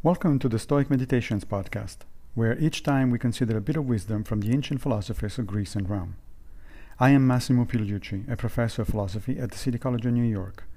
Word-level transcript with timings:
Welcome 0.00 0.38
to 0.38 0.48
the 0.48 0.60
Stoic 0.60 0.90
Meditations 0.90 1.44
podcast, 1.44 1.96
where 2.34 2.56
each 2.60 2.84
time 2.84 3.10
we 3.10 3.18
consider 3.18 3.56
a 3.56 3.60
bit 3.60 3.74
of 3.74 3.88
wisdom 3.88 4.22
from 4.22 4.40
the 4.40 4.52
ancient 4.52 4.80
philosophers 4.80 5.40
of 5.40 5.48
Greece 5.48 5.74
and 5.74 5.90
Rome. 5.90 6.14
I 7.00 7.10
am 7.10 7.26
Massimo 7.26 7.64
Pigliucci, 7.64 8.30
a 8.30 8.36
professor 8.36 8.82
of 8.82 8.88
philosophy 8.88 9.40
at 9.40 9.50
the 9.50 9.58
City 9.58 9.76
College 9.76 10.06
of 10.06 10.12
New 10.12 10.22
York, 10.22 10.68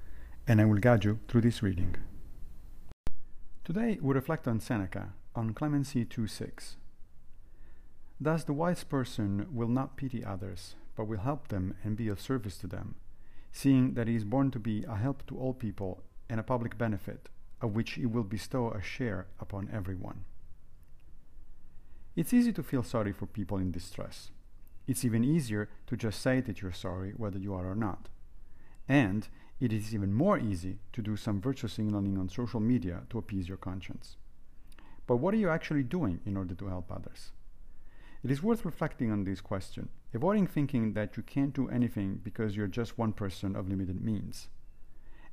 and 0.48 0.60
I 0.60 0.64
will 0.64 0.78
guide 0.78 1.04
you 1.04 1.20
through 1.28 1.42
this 1.42 1.62
reading. 1.62 1.94
Today 3.62 3.96
we 4.02 4.12
reflect 4.12 4.48
on 4.48 4.58
Seneca, 4.58 5.12
on 5.36 5.54
Clemency 5.54 6.04
2.6. 6.04 6.74
Thus 8.20 8.42
the 8.42 8.52
wise 8.52 8.82
person 8.82 9.46
will 9.52 9.68
not 9.68 9.96
pity 9.96 10.24
others, 10.24 10.74
but 10.96 11.06
will 11.06 11.20
help 11.20 11.46
them 11.46 11.76
and 11.84 11.96
be 11.96 12.08
of 12.08 12.20
service 12.20 12.56
to 12.56 12.66
them, 12.66 12.96
seeing 13.52 13.94
that 13.94 14.08
he 14.08 14.16
is 14.16 14.24
born 14.24 14.50
to 14.50 14.58
be 14.58 14.82
a 14.88 14.96
help 14.96 15.24
to 15.28 15.38
all 15.38 15.54
people 15.54 16.02
and 16.28 16.40
a 16.40 16.42
public 16.42 16.76
benefit, 16.76 17.28
of 17.62 17.74
which 17.74 17.92
he 17.92 18.04
will 18.04 18.24
bestow 18.24 18.70
a 18.72 18.82
share 18.82 19.26
upon 19.40 19.70
everyone. 19.72 20.24
It's 22.14 22.34
easy 22.34 22.52
to 22.52 22.62
feel 22.62 22.82
sorry 22.82 23.12
for 23.12 23.26
people 23.26 23.56
in 23.56 23.70
distress. 23.70 24.32
It's 24.86 25.04
even 25.04 25.24
easier 25.24 25.70
to 25.86 25.96
just 25.96 26.20
say 26.20 26.40
that 26.40 26.60
you're 26.60 26.72
sorry 26.72 27.12
whether 27.16 27.38
you 27.38 27.54
are 27.54 27.70
or 27.70 27.76
not. 27.76 28.08
And 28.88 29.28
it 29.60 29.72
is 29.72 29.94
even 29.94 30.12
more 30.12 30.38
easy 30.38 30.78
to 30.92 31.00
do 31.00 31.16
some 31.16 31.40
virtue 31.40 31.68
signaling 31.68 32.18
on 32.18 32.28
social 32.28 32.60
media 32.60 33.02
to 33.10 33.18
appease 33.18 33.48
your 33.48 33.56
conscience. 33.56 34.16
But 35.06 35.16
what 35.16 35.32
are 35.34 35.38
you 35.38 35.48
actually 35.48 35.84
doing 35.84 36.20
in 36.26 36.36
order 36.36 36.54
to 36.54 36.66
help 36.66 36.90
others? 36.90 37.30
It 38.24 38.30
is 38.30 38.42
worth 38.42 38.64
reflecting 38.64 39.10
on 39.10 39.24
this 39.24 39.40
question, 39.40 39.88
avoiding 40.12 40.46
thinking 40.46 40.92
that 40.94 41.16
you 41.16 41.22
can't 41.22 41.54
do 41.54 41.68
anything 41.68 42.20
because 42.22 42.56
you're 42.56 42.66
just 42.66 42.98
one 42.98 43.12
person 43.12 43.56
of 43.56 43.68
limited 43.68 44.04
means. 44.04 44.48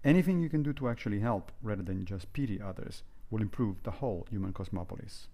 Anything 0.03 0.39
you 0.39 0.49
can 0.49 0.63
do 0.63 0.71
to 0.73 0.87
actually 0.87 1.19
help, 1.19 1.51
rather 1.61 1.83
than 1.83 2.05
just 2.05 2.31
pity 2.31 2.61
others, 2.61 3.03
will 3.29 3.41
improve 3.41 3.83
the 3.83 3.91
whole 3.91 4.25
human 4.29 4.53
cosmopolis. 4.53 5.27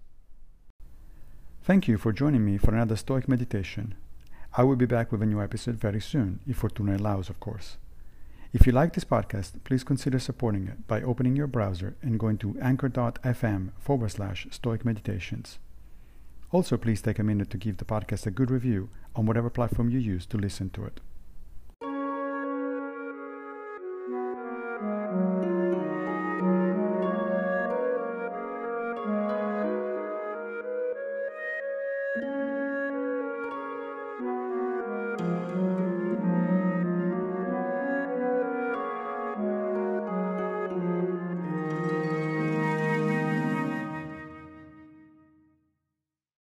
Thank 1.63 1.87
you 1.87 1.97
for 1.97 2.11
joining 2.11 2.43
me 2.43 2.57
for 2.57 2.73
another 2.73 2.95
Stoic 2.95 3.27
meditation. 3.27 3.95
I 4.57 4.63
will 4.63 4.75
be 4.75 4.85
back 4.85 5.11
with 5.11 5.21
a 5.21 5.25
new 5.25 5.41
episode 5.41 5.75
very 5.75 6.01
soon, 6.01 6.39
if 6.47 6.57
Fortuna 6.57 6.95
allows, 6.95 7.29
of 7.29 7.39
course. 7.39 7.77
If 8.53 8.65
you 8.65 8.71
like 8.71 8.93
this 8.93 9.03
podcast, 9.03 9.63
please 9.65 9.83
consider 9.83 10.17
supporting 10.17 10.67
it 10.67 10.87
by 10.87 11.01
opening 11.01 11.35
your 11.35 11.47
browser 11.47 11.95
and 12.01 12.19
going 12.19 12.37
to 12.37 12.57
anchor.fm 12.61 13.71
forward 13.77 14.11
slash 14.11 14.47
stoic 14.49 14.85
meditations. 14.85 15.59
Also, 16.51 16.77
please 16.77 17.01
take 17.01 17.19
a 17.19 17.23
minute 17.23 17.49
to 17.49 17.57
give 17.57 17.77
the 17.77 17.85
podcast 17.85 18.25
a 18.25 18.31
good 18.31 18.49
review 18.49 18.89
on 19.15 19.25
whatever 19.25 19.49
platform 19.49 19.89
you 19.89 19.99
use 19.99 20.25
to 20.27 20.37
listen 20.37 20.69
to 20.69 20.85
it. 20.85 21.01